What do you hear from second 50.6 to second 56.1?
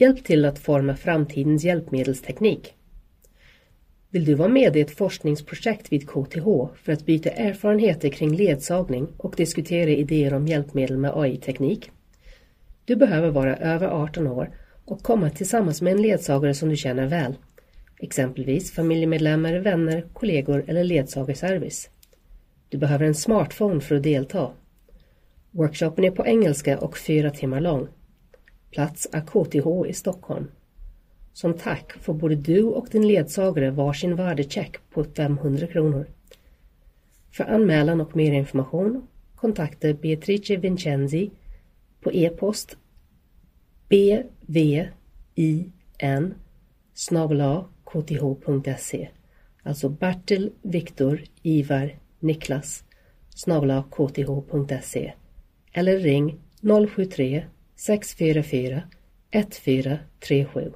Viktor Ivar Niklas kth.se eller